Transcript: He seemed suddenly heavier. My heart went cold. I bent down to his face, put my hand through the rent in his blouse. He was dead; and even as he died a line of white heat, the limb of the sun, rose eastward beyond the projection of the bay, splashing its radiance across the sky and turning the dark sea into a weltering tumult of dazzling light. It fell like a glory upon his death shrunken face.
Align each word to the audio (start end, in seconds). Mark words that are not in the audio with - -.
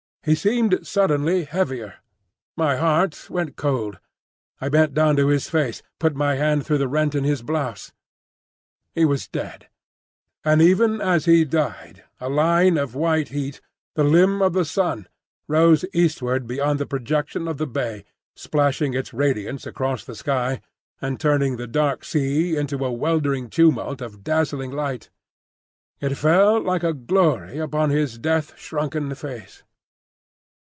He 0.23 0.35
seemed 0.35 0.85
suddenly 0.85 1.45
heavier. 1.45 1.95
My 2.55 2.75
heart 2.77 3.27
went 3.27 3.55
cold. 3.55 3.97
I 4.59 4.69
bent 4.69 4.93
down 4.93 5.15
to 5.15 5.29
his 5.29 5.49
face, 5.49 5.81
put 5.99 6.13
my 6.15 6.35
hand 6.35 6.63
through 6.63 6.77
the 6.77 6.87
rent 6.87 7.15
in 7.15 7.23
his 7.23 7.41
blouse. 7.41 7.91
He 8.93 9.03
was 9.03 9.27
dead; 9.27 9.67
and 10.45 10.61
even 10.61 11.01
as 11.01 11.25
he 11.25 11.43
died 11.43 12.03
a 12.19 12.29
line 12.29 12.77
of 12.77 12.93
white 12.93 13.29
heat, 13.29 13.61
the 13.95 14.03
limb 14.03 14.43
of 14.43 14.53
the 14.53 14.63
sun, 14.63 15.07
rose 15.47 15.85
eastward 15.91 16.45
beyond 16.45 16.77
the 16.79 16.85
projection 16.85 17.47
of 17.47 17.57
the 17.57 17.65
bay, 17.65 18.05
splashing 18.35 18.93
its 18.93 19.15
radiance 19.15 19.65
across 19.65 20.05
the 20.05 20.13
sky 20.13 20.61
and 21.01 21.19
turning 21.19 21.57
the 21.57 21.65
dark 21.65 22.05
sea 22.05 22.55
into 22.55 22.85
a 22.85 22.91
weltering 22.93 23.49
tumult 23.49 24.01
of 24.01 24.23
dazzling 24.23 24.69
light. 24.69 25.09
It 25.99 26.15
fell 26.15 26.61
like 26.61 26.83
a 26.83 26.93
glory 26.93 27.57
upon 27.57 27.89
his 27.89 28.19
death 28.19 28.55
shrunken 28.59 29.15
face. 29.15 29.63